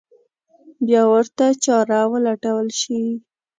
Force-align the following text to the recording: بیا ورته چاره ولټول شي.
بیا 0.85 1.01
ورته 1.11 1.45
چاره 1.63 1.99
ولټول 2.11 2.67
شي. 2.81 3.01